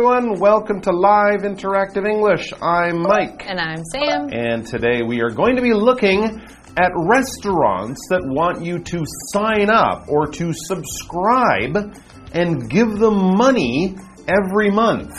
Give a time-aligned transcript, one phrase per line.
[0.00, 0.40] everyone.
[0.40, 2.54] Welcome to Live Interactive English.
[2.62, 3.44] I'm Mike.
[3.46, 4.30] And I'm Sam.
[4.32, 6.40] And today we are going to be looking
[6.78, 9.04] at restaurants that want you to
[9.34, 11.94] sign up or to subscribe
[12.32, 13.94] and give them money
[14.26, 15.12] every month.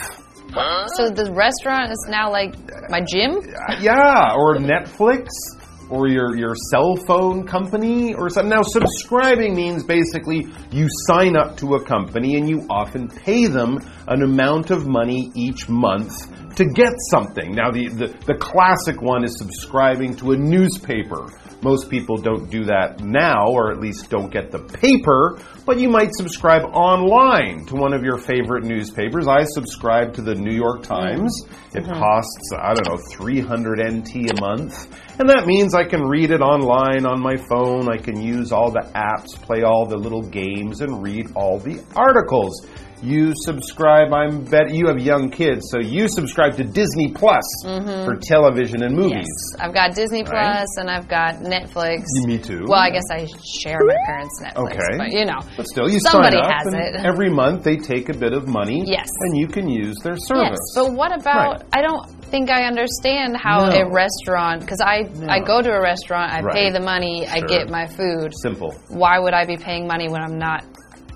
[0.97, 2.55] So the restaurant is now like
[2.89, 3.37] my gym?
[3.37, 5.27] Uh, yeah, or Netflix
[5.91, 8.49] or your, your cell phone company or something.
[8.49, 13.77] Now, subscribing means basically you sign up to a company and you often pay them
[14.07, 16.11] an amount of money each month
[16.55, 17.53] to get something.
[17.53, 21.27] Now, the, the, the classic one is subscribing to a newspaper.
[21.63, 25.89] Most people don't do that now, or at least don't get the paper, but you
[25.89, 29.27] might subscribe online to one of your favorite newspapers.
[29.27, 31.43] I subscribe to the New York Times.
[31.43, 31.77] Mm-hmm.
[31.77, 34.87] It costs, I don't know, 300 NT a month.
[35.19, 37.87] And that means I can read it online on my phone.
[37.89, 41.83] I can use all the apps, play all the little games, and read all the
[41.95, 42.65] articles.
[43.01, 48.05] You subscribe, I'm bet you have young kids, so you subscribe to Disney Plus mm-hmm.
[48.05, 49.25] for television and movies.
[49.25, 49.59] Yes.
[49.59, 50.29] I've got Disney Right.
[50.29, 52.03] Plus and I've got Netflix.
[52.25, 52.61] Me too.
[52.67, 54.97] Well, I guess I share my parents' Netflix, Okay.
[54.97, 55.39] but you know.
[55.57, 57.05] But still, you Somebody sign up, has it.
[57.05, 59.09] every month they take a bit of money, Yes.
[59.21, 60.59] and you can use their service.
[60.59, 61.53] Yes, but what about?
[61.53, 61.63] Right.
[61.73, 63.75] I don't think I understand how No.
[63.81, 67.69] a restaurant because I I go to a restaurant, I pay the money, I get
[67.69, 68.31] my food.
[68.41, 68.73] Simple.
[68.89, 70.63] Why would I be paying money when I'm not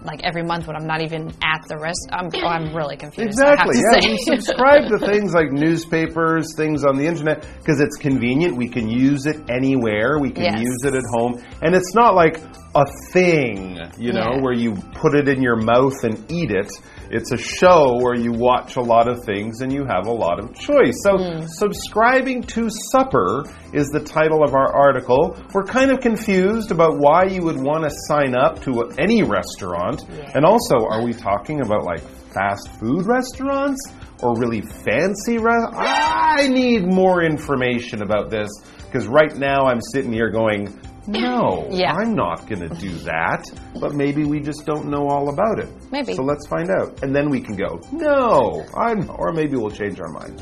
[0.06, 2.08] like every month when I'm not even at the rest?
[2.12, 3.30] I'm oh, I'm really confused.
[3.30, 3.76] Exactly.
[3.76, 8.56] to Yeah, we subscribe to things like newspapers, things on the internet because it's convenient.
[8.56, 10.20] We can use it anywhere.
[10.20, 10.62] We can Yes.
[10.62, 12.40] use it at home, and it's not like
[12.76, 14.42] a thing, you know, Yeah.
[14.42, 16.70] where you put it in your mouth and eat it.
[17.10, 20.40] It's a show where you watch a lot of things and you have a lot
[20.40, 20.96] of choice.
[21.04, 21.46] So, Hmm.
[21.46, 23.44] subscribing to Supper
[23.74, 25.38] is the title of our article.
[25.54, 30.04] We're kind of confused about why you would want to sign up to any restaurant.
[30.34, 32.02] And also, are we talking about like
[32.34, 33.80] fast food restaurants
[34.22, 35.78] or really fancy restaurants?
[35.80, 38.50] I need more information about this
[38.86, 40.74] because right now I'm sitting here going,
[41.08, 41.94] no, Yeah.
[41.94, 43.44] I'm not going to do that.
[43.80, 45.70] But maybe we just don't know all about it.
[45.92, 46.14] Maybe.
[46.16, 47.04] So let's find out.
[47.04, 50.42] And then we can go, no, I'm, or maybe we'll change our mind.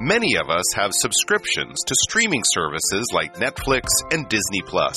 [0.00, 4.96] Many of us have subscriptions to streaming services like Netflix and Disney Plus.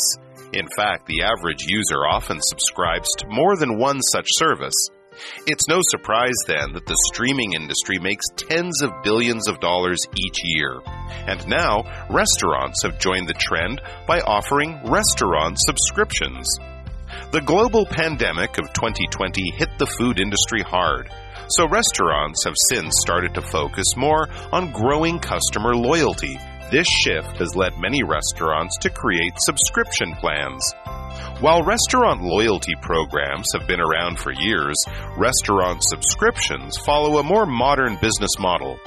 [0.53, 4.73] In fact, the average user often subscribes to more than one such service.
[5.47, 10.37] It's no surprise then that the streaming industry makes tens of billions of dollars each
[10.43, 10.79] year.
[11.27, 16.47] And now, restaurants have joined the trend by offering restaurant subscriptions.
[17.31, 21.09] The global pandemic of 2020 hit the food industry hard,
[21.49, 26.37] so restaurants have since started to focus more on growing customer loyalty.
[26.71, 30.63] This shift has led many restaurants to create subscription plans.
[31.41, 34.81] While restaurant loyalty programs have been around for years,
[35.17, 38.79] restaurant subscriptions follow a more modern business model.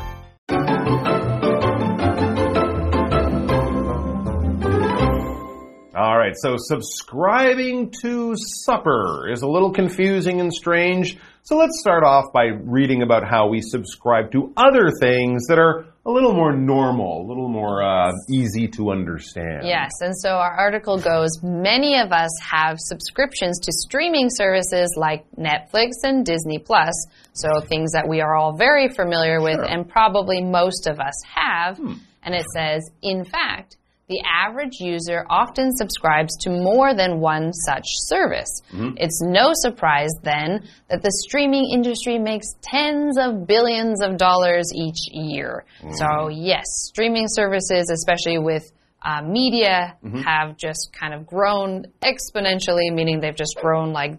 [5.98, 11.16] All right, so subscribing to supper is a little confusing and strange.
[11.42, 15.86] So let's start off by reading about how we subscribe to other things that are
[16.06, 19.62] a little more normal, a little more uh, easy to understand.
[19.64, 25.26] Yes, and so our article goes many of us have subscriptions to streaming services like
[25.36, 26.94] Netflix and Disney Plus,
[27.32, 31.80] so things that we are all very familiar with and probably most of us have.
[32.22, 33.78] And it says, in fact,
[34.08, 38.48] the average user often subscribes to more than one such service.
[38.96, 45.08] It's no surprise then that the streaming industry makes tens of billions of dollars each
[45.12, 45.64] year.
[45.92, 48.64] So, yes, streaming services, especially with
[49.02, 54.18] uh, media, have just kind of grown exponentially, meaning they've just grown like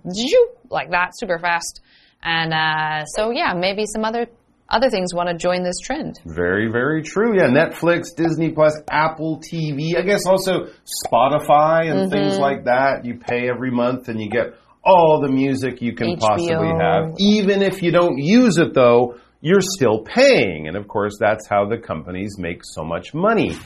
[0.70, 1.82] like that, super fast.
[2.22, 4.28] And uh, so, yeah, maybe some other
[4.70, 6.20] other things want to join this trend.
[6.26, 7.36] Very, very true.
[7.38, 10.68] Yeah, Netflix, Disney Plus, Apple TV, I guess also
[11.06, 12.42] Spotify and things Mm-hmm.
[12.42, 13.04] like that.
[13.06, 17.16] You pay every month and you get all the music you can possibly have.
[17.20, 20.68] Even if you don't use it though, you're still paying.
[20.68, 23.58] And of course, that's how the companies make so much money.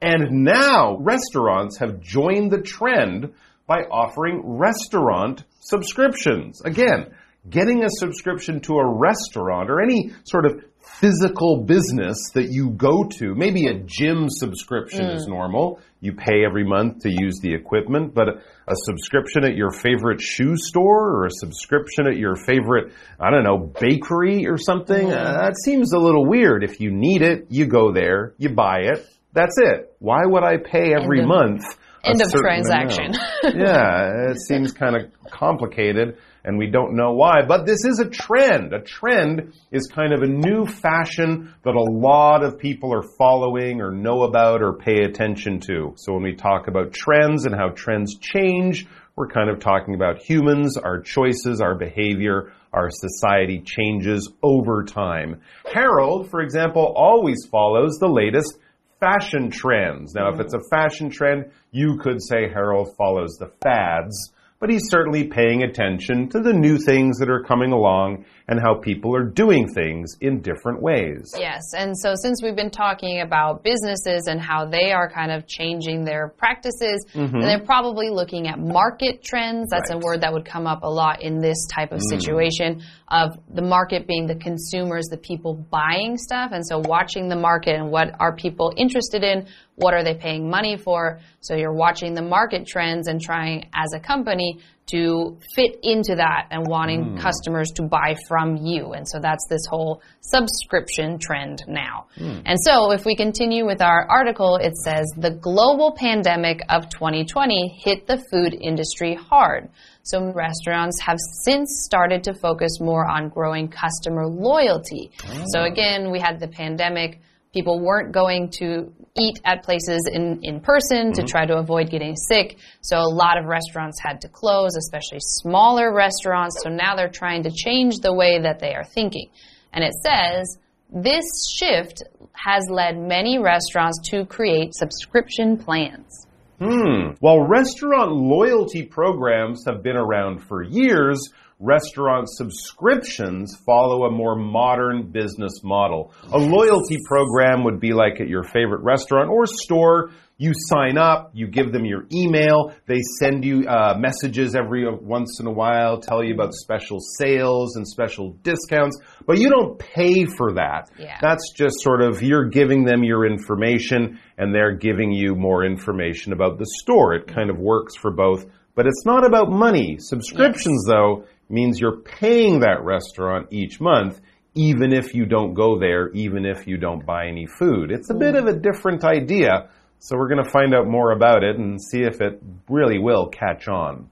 [0.00, 3.32] And now restaurants have joined the trend
[3.66, 6.60] by offering restaurant subscriptions.
[6.62, 7.14] Again,
[7.48, 10.64] getting a subscription to a restaurant or any sort of
[11.00, 13.34] physical business that you go to.
[13.34, 15.80] Maybe a gym subscription is normal.
[16.00, 18.32] You pay every month to use the equipment, but a,
[18.68, 23.44] a subscription at your favorite shoe store or a subscription at your favorite, I don't
[23.44, 26.64] know, bakery or something, uh, that seems a little weird.
[26.64, 29.06] If you need it, you go there, you buy it.
[29.32, 29.94] That's it.
[29.98, 31.62] Why would I pay every of- month?
[32.04, 33.12] end of transaction.
[33.44, 37.42] yeah, it seems kind of complicated and we don't know why.
[37.46, 38.72] But this is a trend.
[38.72, 43.80] A trend is kind of a new fashion that a lot of people are following
[43.80, 45.94] or know about or pay attention to.
[45.96, 50.22] So when we talk about trends and how trends change, we're kind of talking about
[50.22, 55.42] humans, our choices, our behavior, our society changes over time.
[55.72, 58.58] Harold, for example, always follows the latest
[59.00, 60.14] fashion trends.
[60.14, 64.31] Now, if it's a fashion trend, you could say Harold follows the fads,
[64.62, 68.74] but he's certainly paying attention to the new things that are coming along and how
[68.74, 71.34] people are doing things in different ways.
[71.36, 75.48] Yes, and so since we've been talking about businesses and how they are kind of
[75.48, 77.40] changing their practices, mm-hmm.
[77.40, 79.68] they're probably looking at market trends.
[79.68, 79.90] That's.
[79.90, 79.96] Right.
[79.96, 82.08] a word that would come up a lot in this type of mm.
[82.08, 87.36] situation of the market being the consumers, the people buying stuff, and so watching the
[87.36, 89.48] market and what are people interested in,
[89.82, 91.20] what are they paying money for.
[91.40, 96.48] So you're watching the market trends and trying as a company to fit into that
[96.50, 97.18] and wanting hmm.
[97.18, 98.92] customers to buy from you.
[98.92, 102.06] And so that's this whole subscription trend now.
[102.16, 102.40] Hmm.
[102.44, 107.80] And so if we continue with our article, it says the global pandemic of 2020
[107.82, 109.70] hit the food industry hard.
[110.02, 115.10] So restaurants have since started to focus more on growing customer loyalty.
[115.52, 115.64] So ah.
[115.64, 117.20] again, we had the pandemic
[117.52, 122.16] people weren't going to eat at places in, in person to try to avoid getting
[122.16, 122.56] sick.
[122.80, 126.60] So a lot of restaurants had to close, especially smaller restaurants.
[126.62, 129.28] So now they're trying to change the way that they are thinking.
[129.72, 130.58] And it says
[130.90, 131.24] this
[131.58, 132.02] shift
[132.32, 136.26] has led many restaurants to create subscription plans.
[136.58, 137.14] Hmm.
[137.20, 141.18] While restaurant loyalty programs have been around for years,
[141.62, 146.12] restaurant subscriptions follow a more modern business model.
[146.32, 150.10] A loyalty program would be like at your favorite restaurant or store.
[150.38, 155.38] You sign up, you give them your email, they send you uh, messages every once
[155.38, 160.24] in a while, tell you about special sales and special discounts, but you don't pay
[160.24, 160.90] for that.
[160.98, 161.18] Yeah.
[161.22, 166.32] That's just sort of you're giving them your information and they're giving you more information
[166.32, 167.14] about the store.
[167.14, 168.44] It kind of works for both,
[168.74, 169.98] but it's not about money.
[170.00, 174.20] Subscriptions, though, means you're paying that restaurant each month.
[174.54, 177.90] Even if you don't go there, even if you don't buy any food.
[177.90, 181.42] It's a bit of a different idea, so we're going to find out more about
[181.42, 184.10] it and see if it really will catch on.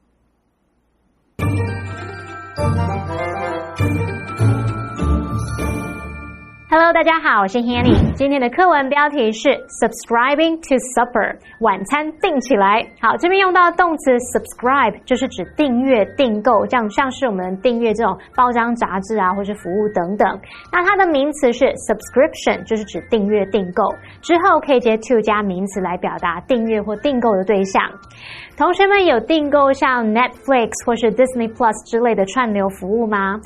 [6.73, 8.15] Hello，大家好，我是 Hanny。
[8.15, 9.49] 今天的课文标题是
[9.83, 12.87] Subscribing to Supper，晚餐订起来。
[13.01, 20.41] 好，这边用到动词 subscribe，就是指订阅、订购，这样像是我们订阅这种报章、杂志啊，或是服务等等。
[20.71, 23.83] 那它的名词是 subscription，就是指订阅、订购。
[24.23, 27.83] 之后可以接 to 加名词来表达订阅或订购的对象。
[28.57, 33.41] 同学们有订购像 Netflix 或是 Disney Plus 之类的串流服务吗？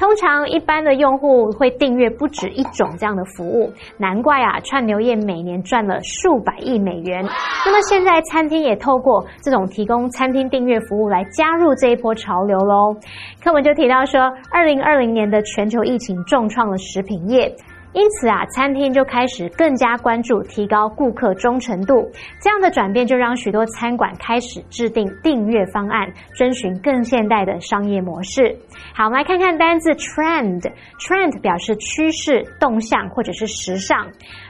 [0.00, 7.22] 通常一般的用户会订阅不止一种这样的服务，难怪啊，串流业每年赚了数百亿美元。
[7.66, 12.96] 那么现在餐厅也透过这种提供餐厅订阅服务来加入这一波潮流喽。
[13.44, 17.54] 课文就提到说，二零二零年的全球疫情重创了食品业。
[17.92, 22.08] 因此啊，餐厅就开始更加关注提高顾客忠诚度。
[22.40, 28.56] 这样的转变就让许多餐馆开始制定订阅方案，遵循更现代的商业模式。
[28.94, 30.62] 好，我们来看看单字 trend。
[31.00, 34.06] trend 表示趋势、动向或者是时尚。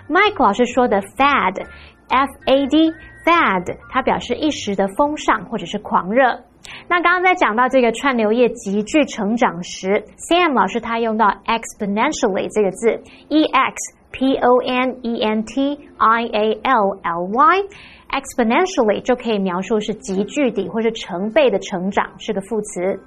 [0.09, 2.93] Mike 老师说的 fad，f a d
[3.25, 6.41] fad，它表示一时的风尚或者是狂热。
[6.89, 13.75] 那刚刚在讲到这个串流业急剧成长时，Sam 老师他用到 exponentially 这个字，e x
[14.13, 23.01] p o n e n t i a l l y，exponentially 就可以描述是急剧的或是成倍的成长，是个副词。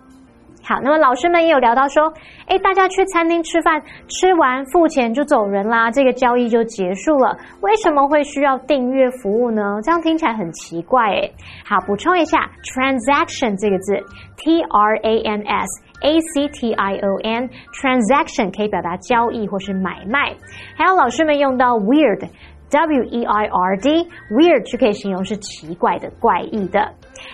[0.63, 2.13] 好，那么老师们也有聊到说，
[2.47, 9.79] 诶，大家去餐厅吃饭，吃完付钱就走人啦，这个交易就结束了，为什么会需要订阅服务呢？
[9.83, 11.33] 这样听起来很奇怪诶。
[11.67, 13.95] 好，补充一下，transaction 这个字
[14.37, 15.83] ，t r a n s。
[16.03, 20.33] A C T I O N transaction 可以表达交易或是买卖，
[20.75, 22.27] 还有老师们用到 weird
[22.69, 26.91] W E I R D weird 就可以形容是奇怪的、怪异的。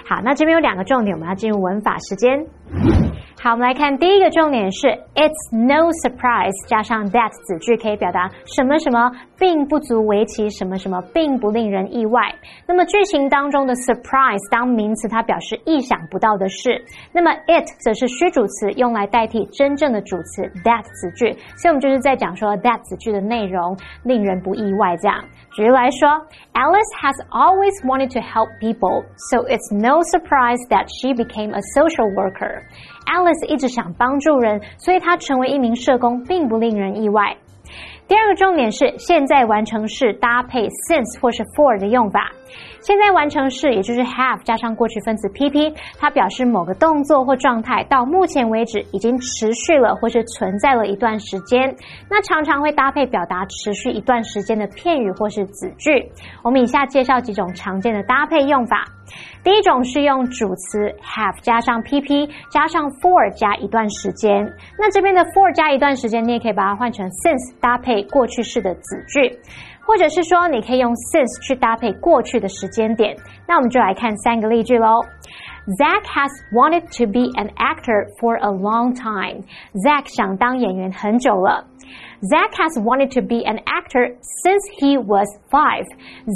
[0.08, 3.09] 好，那这边有两个重点，我们要进入文法时间。
[3.42, 12.20] 好，我们来看第一个重点是 It's no surprise 加上 that 子句可以表达什么什么并不足为奇，什么什么并不令人意外。
[12.68, 16.84] 那么句型当中的 surprise 当名词，它表示意想不到的事。
[17.14, 21.32] 那么 it 则是虚主词，用来代替真正的主词 that 子句。
[21.56, 24.98] 所以我们就是在讲说 that 子句的内容令人不意外。
[24.98, 25.24] 这样，
[25.56, 26.10] 举例来说
[26.52, 32.12] ，Alice has always wanted to help people, so it's no surprise that she became a social
[32.14, 32.64] worker.
[33.10, 37.36] Alice 一直想帮助人，所以她成为一名社工，并不令人意外。
[38.08, 42.32] 第二个重点是现在完成式搭配 since 或是 for 的用法。
[42.82, 51.76] 现在完成式也就是 have 加上过去分词 pp，它表示某个动作或状态到目前为止已经持续了或是存在了一段时间。
[52.10, 56.10] 那常常会搭配表达持续一段时间的片语或是子句。
[56.42, 58.86] 我们以下介绍几种常见的搭配用法。
[59.44, 64.46] 第一种是用主词 have 加上 pp 加上 for 加一段时间。
[64.78, 69.40] 那这边的 for 加一段时间，你也可以把它换成 since 搭配过去式的子句。
[69.86, 73.16] 或者是说，你可以用 since 去搭配过去的时间点。
[73.48, 75.02] 那我们就来看三个例句喽。
[75.80, 79.44] Zach has wanted to be an actor for a long time.
[79.74, 81.66] Zach 想当演员很久了。
[82.22, 85.86] Zach has wanted to be an actor since he was five.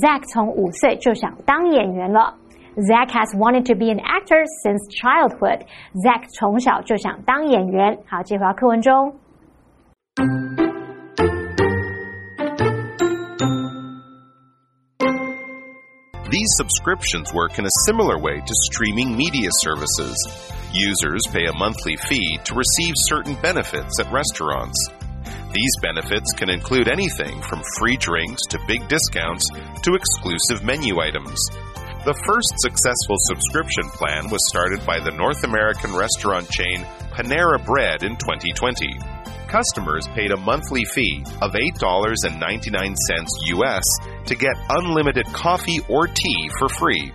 [0.02, 2.34] Zach 从五岁就想当演员了。
[2.82, 5.66] Zach has wanted to be an actor since childhood.
[6.02, 7.98] Zach 从小就想当演员。
[8.08, 9.20] 好，这条课文中。
[16.32, 20.18] These subscriptions work in a similar way to streaming media services.
[20.74, 24.74] Users pay a monthly fee to receive certain benefits at restaurants.
[25.54, 29.46] These benefits can include anything from free drinks to big discounts
[29.84, 31.38] to exclusive menu items.
[32.06, 36.84] The first successful subscription plan was started by the North American restaurant chain
[37.16, 39.00] Panera Bread in 2020
[39.48, 43.84] customers paid a monthly fee of $8.99 US
[44.26, 47.14] to get unlimited coffee or tea for free.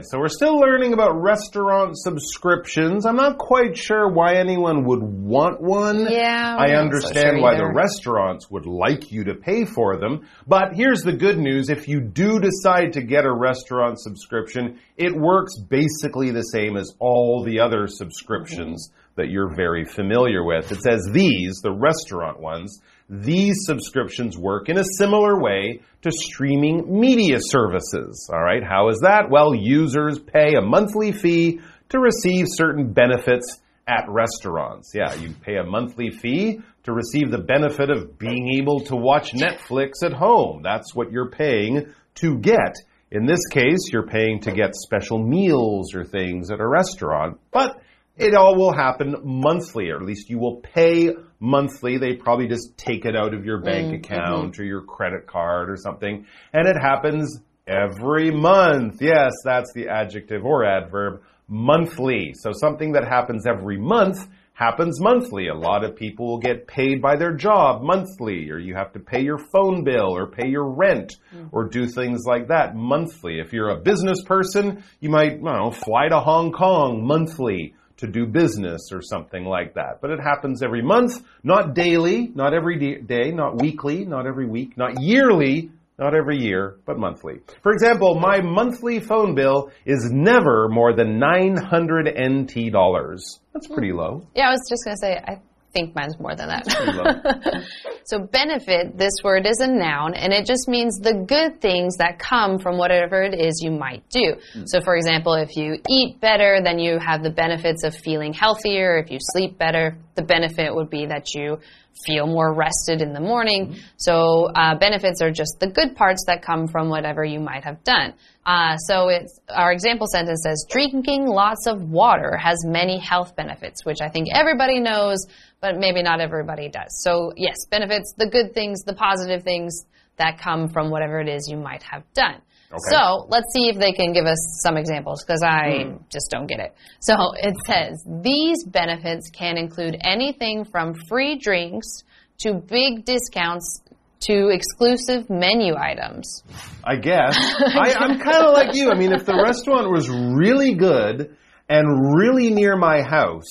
[0.00, 3.06] Right, so we're still learning about restaurant subscriptions.
[3.06, 6.06] I'm not quite sure why anyone would want one.
[6.10, 9.98] Yeah, I I'm so understand sure why the restaurants would like you to pay for
[9.98, 10.26] them.
[10.46, 15.14] But here's the good news if you do decide to get a restaurant subscription, it
[15.14, 20.72] works basically the same as all the other subscriptions that you're very familiar with.
[20.72, 22.80] It says these, the restaurant ones,
[23.10, 28.30] these subscriptions work in a similar way to streaming media services.
[28.32, 29.28] All right, how is that?
[29.28, 34.92] Well, users pay a monthly fee to receive certain benefits at restaurants.
[34.94, 39.32] Yeah, you pay a monthly fee to receive the benefit of being able to watch
[39.32, 40.62] Netflix at home.
[40.62, 42.76] That's what you're paying to get.
[43.10, 47.82] In this case, you're paying to get special meals or things at a restaurant, but
[48.20, 51.98] it all will happen monthly, or at least you will pay monthly.
[51.98, 54.62] They probably just take it out of your bank mm, account mm-hmm.
[54.62, 58.98] or your credit card or something, and it happens every month.
[59.00, 62.32] Yes, that's the adjective or adverb monthly.
[62.34, 65.48] So something that happens every month happens monthly.
[65.48, 69.00] A lot of people will get paid by their job monthly, or you have to
[69.00, 71.48] pay your phone bill or pay your rent mm.
[71.50, 73.40] or do things like that monthly.
[73.40, 78.06] If you're a business person, you might, don't know, fly to Hong Kong monthly to
[78.06, 80.00] do business or something like that.
[80.00, 84.76] But it happens every month, not daily, not every day, not weekly, not every week,
[84.76, 87.40] not yearly, not every year, but monthly.
[87.62, 93.40] For example, my monthly phone bill is never more than 900 NT dollars.
[93.52, 94.26] That's pretty low.
[94.34, 95.40] Yeah, I was just going to say, I
[95.72, 97.64] think mine's more than that.
[98.04, 102.18] so, benefit, this word is a noun, and it just means the good things that
[102.18, 104.34] come from whatever it is you might do.
[104.66, 108.98] So, for example, if you eat better, then you have the benefits of feeling healthier.
[108.98, 111.58] If you sleep better, the benefit would be that you
[112.06, 113.76] feel more rested in the morning.
[113.96, 117.82] So, uh, benefits are just the good parts that come from whatever you might have
[117.84, 118.14] done.
[118.46, 123.84] Uh, so, it's our example sentence says, drinking lots of water has many health benefits,
[123.84, 125.26] which I think everybody knows,
[125.60, 127.02] but maybe not everybody does.
[127.02, 129.84] So, yes, benefits, the good things, the positive things
[130.16, 132.40] that come from whatever it is you might have done.
[132.88, 135.96] So let's see if they can give us some examples because I hmm.
[136.08, 136.74] just don't get it.
[137.00, 142.04] So it says these benefits can include anything from free drinks
[142.38, 143.82] to big discounts
[144.20, 146.44] to exclusive menu items.
[146.84, 147.36] I guess.
[147.58, 148.90] I, I'm kind of like you.
[148.90, 151.34] I mean, if the restaurant was really good
[151.68, 153.50] and really near my house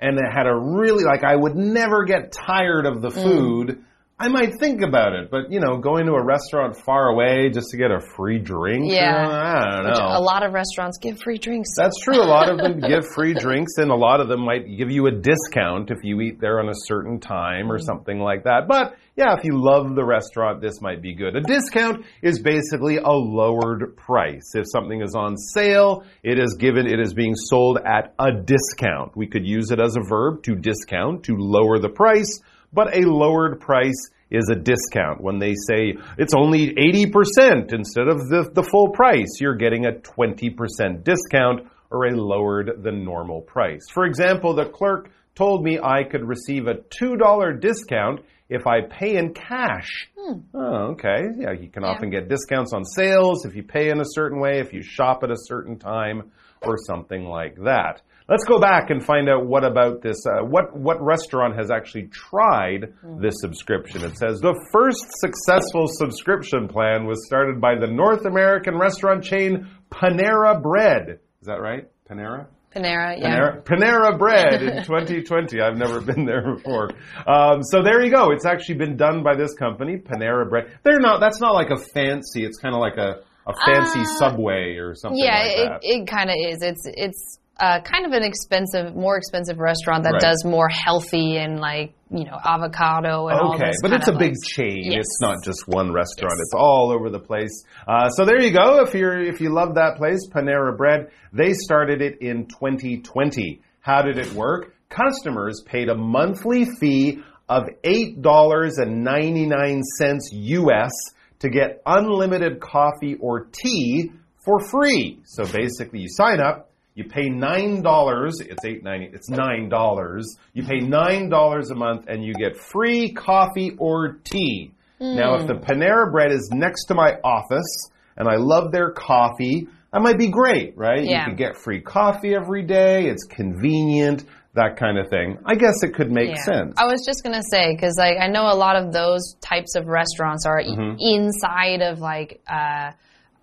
[0.00, 3.22] and it had a really, like, I would never get tired of the mm.
[3.22, 3.84] food,
[4.18, 7.66] I might think about it, but you know, going to a restaurant far away just
[7.72, 9.22] to get a free drink, Yeah.
[9.22, 10.06] you know, I don't Which know.
[10.06, 11.68] a lot of restaurants give free drinks.
[11.76, 12.16] That's true.
[12.16, 15.06] A lot of them give free drinks, and a lot of them might give you
[15.06, 17.84] a discount if you eat there on a certain time or mm.
[17.84, 18.66] something like that.
[18.66, 21.36] But yeah, if you love the restaurant, this might be good.
[21.36, 24.54] A discount is basically a lowered price.
[24.54, 29.14] If something is on sale, it is given, it is being sold at a discount.
[29.14, 32.40] We could use it as a verb to discount, to lower the price,
[32.72, 35.20] but a lowered price is a discount.
[35.20, 39.92] When they say it's only 80% instead of the, the full price, you're getting a
[39.92, 43.86] 20% discount or a lowered than normal price.
[43.92, 49.16] For example, the clerk told me I could receive a $2 discount if I pay
[49.16, 50.08] in cash.
[50.18, 50.40] Hmm.
[50.54, 51.22] Oh, okay.
[51.38, 54.60] Yeah, you can often get discounts on sales if you pay in a certain way,
[54.60, 56.30] if you shop at a certain time,
[56.62, 58.02] or something like that.
[58.28, 60.16] Let's go back and find out what about this.
[60.26, 64.02] Uh, what what restaurant has actually tried this subscription?
[64.02, 69.68] It says the first successful subscription plan was started by the North American restaurant chain
[69.92, 71.20] Panera Bread.
[71.40, 71.88] Is that right?
[72.10, 72.46] Panera.
[72.74, 73.28] Panera, yeah.
[73.28, 75.60] Panera, Panera Bread in 2020.
[75.60, 76.90] I've never been there before.
[77.26, 78.32] Um, so there you go.
[78.32, 80.76] It's actually been done by this company, Panera Bread.
[80.82, 81.20] They're not.
[81.20, 82.44] That's not like a fancy.
[82.44, 85.80] It's kind of like a a fancy Subway or something Yeah, like that.
[85.84, 86.58] it, it kind of is.
[86.62, 90.20] It's it's uh, kind of an expensive, more expensive restaurant that Right.
[90.20, 94.32] does more healthy and like you know avocado and all Okay, but it's a big
[94.32, 94.92] like- chain.
[94.92, 94.98] Yes.
[95.00, 96.34] It's not just one restaurant.
[96.38, 97.64] It's all over the place.
[97.88, 98.82] Uh, so there you go.
[98.82, 103.60] If you're if you love that place, Panera Bread, they started it in 2020.
[103.80, 104.74] How did it work?
[104.88, 110.92] Customers paid a monthly fee of eight dollars and ninety nine cents US
[111.38, 114.10] to get unlimited coffee or tea
[114.44, 115.18] for free.
[115.24, 116.70] So basically, you sign up.
[116.96, 118.40] You pay nine dollars.
[118.40, 119.10] It's eight ninety.
[119.12, 120.36] It's nine dollars.
[120.54, 124.72] You pay nine dollars a month, and you get free coffee or tea.
[124.98, 129.68] Now, if the Panera Bread is next to my office, and I love their coffee,
[129.92, 131.04] that might be great, right?
[131.04, 131.24] Yeah.
[131.24, 133.04] You could get free coffee every day.
[133.06, 135.36] It's convenient, that kind of thing.
[135.44, 136.42] I guess it could make Yeah.
[136.44, 136.74] sense.
[136.78, 139.86] I was just gonna say because like I know a lot of those types of
[139.86, 140.96] restaurants are e- Mm-hmm.
[140.98, 142.40] inside of like.
[142.48, 142.92] Uh,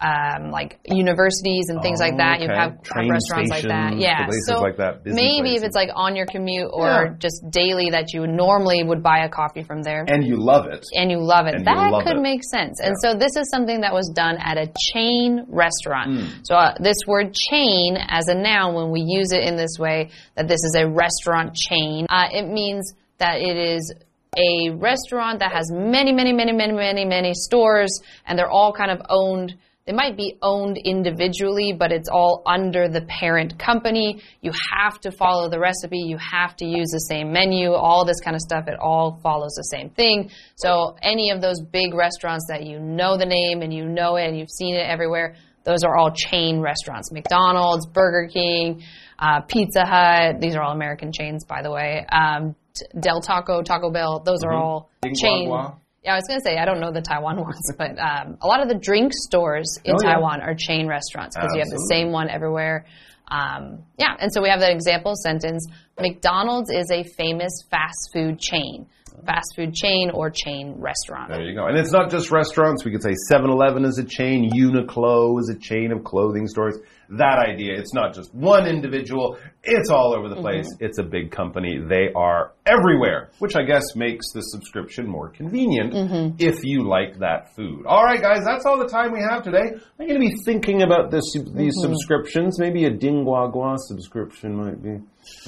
[0.04, 2.42] um, like universities and things like that.
[2.42, 3.98] You Oh, have, have Train restaurants like that.
[3.98, 4.28] Yeah.
[4.46, 7.14] so like that, busy maybe if it's like on your commute or Yeah.
[7.20, 10.04] just daily that you normally would buy a coffee from there.
[10.08, 10.86] And you love it.
[10.94, 11.56] and you love it.
[11.56, 12.22] And that love could it.
[12.22, 12.80] make sense.
[12.84, 16.20] And so this is something that was done at a chain restaurant.
[16.20, 16.42] Hmm.
[16.44, 20.10] So uh, this word chain as a noun, when we use it in this way,
[20.36, 23.94] that this is a restaurant chain, uh, it means that it is
[24.36, 28.92] a restaurant that has many, many, many, many, many, many stores, and they're all kind
[28.92, 29.54] of owned.
[29.86, 34.22] They might be owned individually, but it's all under the parent company.
[34.42, 35.98] You have to follow the recipe.
[36.00, 38.68] You have to use the same menu, all this kind of stuff.
[38.68, 40.30] It all follows the same thing.
[40.56, 44.28] So any of those big restaurants that you know the name and you know it
[44.28, 47.12] and you've seen it everywhere, those are all chain restaurants.
[47.12, 48.84] McDonald's, Burger King,
[49.20, 50.40] uh, Pizza Hut.
[50.40, 52.06] These are all American chains, by the way.
[52.10, 52.56] Um,
[52.98, 54.22] Del Taco, Taco Bell.
[54.26, 55.48] Those are all Ding chain.
[55.50, 55.83] Gua Gua.
[56.04, 58.48] Yeah, I was going to say, I don't know the Taiwan ones, but um, a
[58.48, 60.14] lot of the drink stores in Oh, yeah.
[60.14, 62.86] Taiwan are chain restaurants because you have the same one everywhere.
[63.30, 65.66] Um, yeah, and so we have that example sentence
[66.00, 68.88] McDonald's is a famous fast food chain.
[69.26, 71.30] Fast food chain or chain restaurant.
[71.30, 71.68] There you go.
[71.68, 72.84] And it's not just restaurants.
[72.84, 76.78] We could say 7 Eleven is a chain, Uniqlo is a chain of clothing stores.
[77.18, 77.78] That idea.
[77.78, 80.68] It's not just one individual, it's all over the place.
[80.74, 80.86] Mm-hmm.
[80.86, 81.80] It's a big company.
[81.80, 86.36] They are everywhere, which I guess makes the subscription more convenient mm-hmm.
[86.40, 87.86] if you like that food.
[87.86, 89.78] All right, guys, that's all the time we have today.
[90.00, 91.94] I'm going to be thinking about this, these mm-hmm.
[91.94, 92.60] subscriptions.
[92.60, 95.00] Maybe a Dingua Gua subscription might be.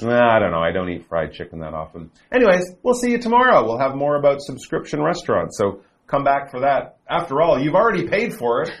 [0.06, 0.62] I don't know.
[0.62, 2.10] I don't eat fried chicken that often.
[2.32, 3.64] Anyways, we'll see you tomorrow.
[3.64, 5.58] We'll have more about subscription restaurants.
[5.58, 6.98] So come back for that.
[7.08, 8.70] After all, you've already paid for it.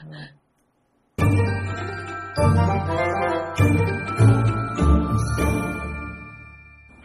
[2.36, 3.99] Thank you.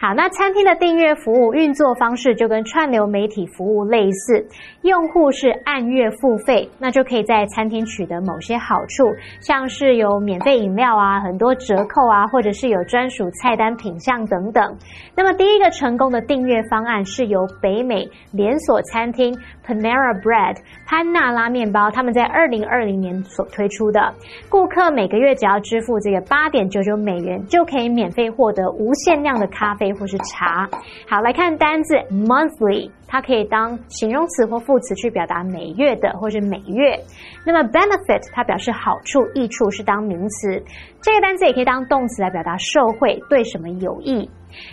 [0.06, 4.46] 好，那餐厅的订阅服务运作方式就跟串流媒体服务类似，
[4.84, 14.78] 用户是按月付费，那就可以在餐厅取得某些好处，像是有免费饮料啊、很多折扣啊，或者是有专属菜单品项等等。
[15.16, 24.14] 那么第一个成功的订阅方案是由北美连锁餐厅 Panera Bread 潘纳拉面包他们在二零二零年所推出的。
[24.50, 30.70] 顾客每个月只要支付这个八点九九美元，就可以免费获得无限量的咖啡或是茶。
[31.08, 37.00] 好，来看单字 monthly，它可以当形容词或副词去表达每月的或是每月。
[37.46, 40.62] 那么 benefit 它表示好处、益处是当名词，
[41.02, 44.30] 这个单词也可以当动词来表达受惠，对什么有益。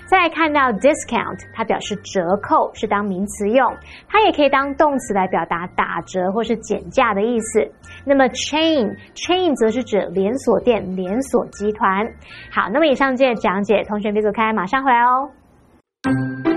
[0.09, 3.73] 再来看到 discount，它表示折扣，是当名词用，
[4.09, 7.71] 它也可以当动词来表达打折或是减价的意思。
[8.05, 12.05] 那么 chain，chain 则是指连锁店、连锁集团。
[12.51, 16.52] 好，那么以上这些讲解，同学别走开，马上回来哦。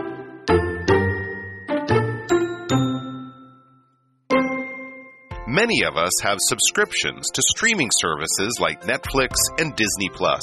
[5.55, 10.41] Many of us have subscriptions to streaming services like Netflix and Disney Plus.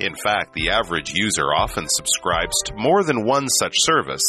[0.00, 4.24] In fact, the average user often subscribes to more than one such service.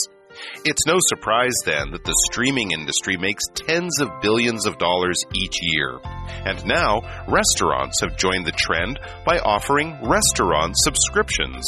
[0.65, 5.55] It's no surprise then that the streaming industry makes tens of billions of dollars each
[5.63, 5.97] year.
[6.45, 11.65] And now, restaurants have joined the trend by offering restaurant subscriptions.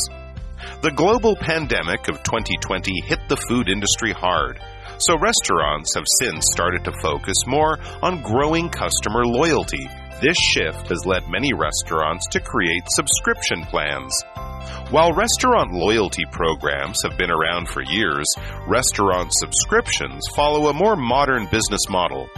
[0.83, 4.59] The global pandemic of 2020 hit the food industry hard.
[5.01, 9.89] So restaurants have since started to focus more on growing customer loyalty.
[10.21, 14.13] This shift has led many restaurants to create subscription plans.
[14.91, 18.27] While restaurant loyalty programs have been around for years,
[18.67, 22.29] restaurant subscriptions follow a more modern business model.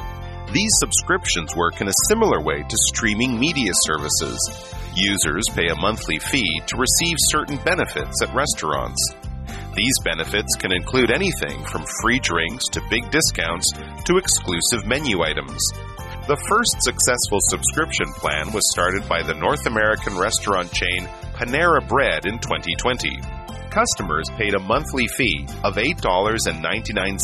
[0.53, 4.39] These subscriptions work in a similar way to streaming media services.
[4.95, 9.01] Users pay a monthly fee to receive certain benefits at restaurants.
[9.75, 13.71] These benefits can include anything from free drinks to big discounts
[14.05, 15.61] to exclusive menu items.
[16.27, 22.25] The first successful subscription plan was started by the North American restaurant chain Panera Bread
[22.25, 23.19] in 2020.
[23.71, 27.19] Customers paid a monthly fee of $8.99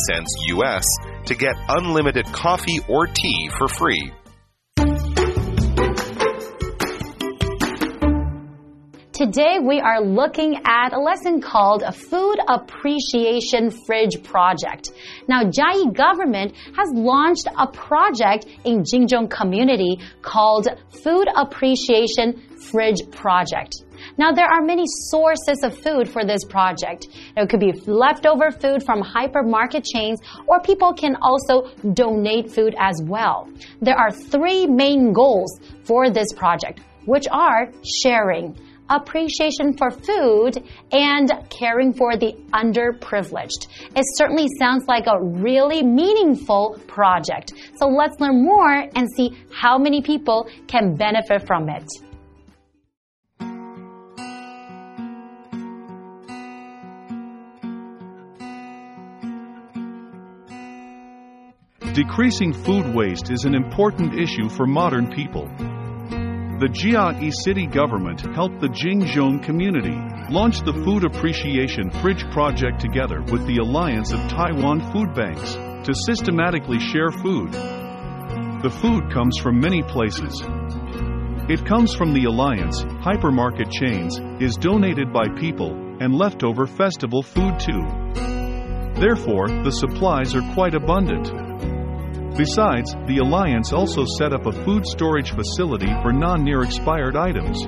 [0.58, 0.84] US
[1.26, 4.12] to get unlimited coffee or tea for free.
[9.20, 14.92] Today we are looking at a lesson called a Food Appreciation Fridge Project.
[15.28, 20.68] Now, Jiayi government has launched a project in Jingzhou community called
[21.04, 23.84] Food Appreciation Fridge Project.
[24.16, 27.08] Now, there are many sources of food for this project.
[27.36, 33.02] It could be leftover food from hypermarket chains, or people can also donate food as
[33.04, 33.50] well.
[33.82, 38.56] There are three main goals for this project, which are sharing
[38.90, 43.68] appreciation for food, and caring for the underprivileged.
[43.96, 47.54] It certainly sounds like a really meaningful project.
[47.78, 51.88] So let's learn more and see how many people can benefit from it.
[61.94, 65.48] Decreasing food waste is an important issue for modern people.
[66.60, 69.96] The Jiayi city government helped the Jingzhou community
[70.28, 75.94] launch the Food Appreciation Fridge Project together with the Alliance of Taiwan Food Banks to
[76.04, 77.52] systematically share food.
[78.60, 80.38] The food comes from many places.
[81.48, 87.58] It comes from the Alliance, hypermarket chains, is donated by people, and leftover festival food
[87.58, 87.88] too.
[89.00, 91.32] Therefore, the supplies are quite abundant.
[92.36, 97.66] Besides, the Alliance also set up a food storage facility for non near expired items.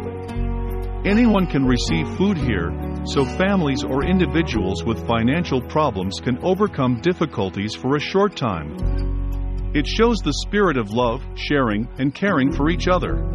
[1.05, 2.70] Anyone can receive food here,
[3.05, 8.77] so families or individuals with financial problems can overcome difficulties for a short time.
[9.75, 13.27] It shows the spirit of love, sharing, and caring for each other.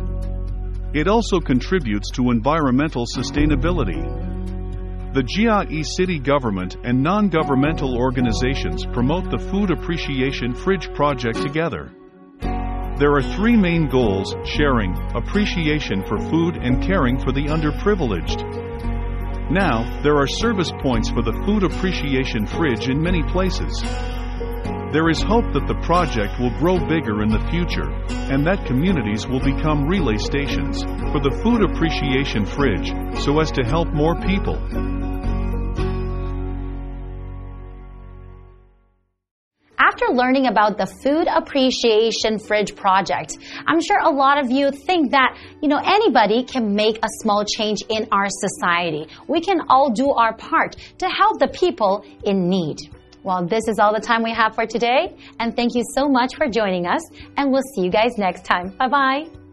[0.93, 4.26] It also contributes to environmental sustainability.
[5.13, 11.91] The Jiayi city government and non governmental organizations promote the Food Appreciation Fridge Project together.
[12.99, 18.43] There are three main goals sharing, appreciation for food, and caring for the underprivileged.
[19.49, 23.81] Now, there are service points for the Food Appreciation Fridge in many places.
[24.91, 27.89] There is hope that the project will grow bigger in the future,
[28.31, 32.91] and that communities will become relay stations for the Food Appreciation Fridge
[33.23, 34.57] so as to help more people.
[39.99, 45.09] After learning about the Food Appreciation Fridge Project, I'm sure a lot of you think
[45.09, 49.07] that, you know, anybody can make a small change in our society.
[49.27, 52.77] We can all do our part to help the people in need.
[53.23, 56.35] Well, this is all the time we have for today, and thank you so much
[56.35, 57.01] for joining us,
[57.35, 58.69] and we'll see you guys next time.
[58.77, 59.46] Bye bye.